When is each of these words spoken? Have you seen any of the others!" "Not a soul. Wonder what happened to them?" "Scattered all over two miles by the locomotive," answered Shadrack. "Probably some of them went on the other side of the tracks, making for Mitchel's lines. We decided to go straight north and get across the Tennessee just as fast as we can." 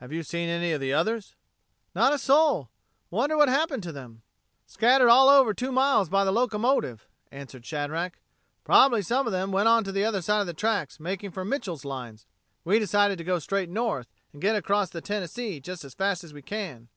Have 0.00 0.10
you 0.10 0.22
seen 0.22 0.48
any 0.48 0.72
of 0.72 0.80
the 0.80 0.94
others!" 0.94 1.34
"Not 1.94 2.14
a 2.14 2.18
soul. 2.18 2.70
Wonder 3.10 3.36
what 3.36 3.50
happened 3.50 3.82
to 3.82 3.92
them?" 3.92 4.22
"Scattered 4.66 5.10
all 5.10 5.28
over 5.28 5.52
two 5.52 5.70
miles 5.70 6.08
by 6.08 6.24
the 6.24 6.32
locomotive," 6.32 7.06
answered 7.30 7.62
Shadrack. 7.66 8.14
"Probably 8.64 9.02
some 9.02 9.26
of 9.26 9.32
them 9.34 9.52
went 9.52 9.68
on 9.68 9.82
the 9.84 10.02
other 10.06 10.22
side 10.22 10.40
of 10.40 10.46
the 10.46 10.54
tracks, 10.54 10.98
making 10.98 11.30
for 11.32 11.44
Mitchel's 11.44 11.84
lines. 11.84 12.24
We 12.64 12.78
decided 12.78 13.18
to 13.18 13.24
go 13.24 13.38
straight 13.38 13.68
north 13.68 14.06
and 14.32 14.40
get 14.40 14.56
across 14.56 14.88
the 14.88 15.02
Tennessee 15.02 15.60
just 15.60 15.84
as 15.84 15.92
fast 15.92 16.24
as 16.24 16.32
we 16.32 16.40
can." 16.40 16.88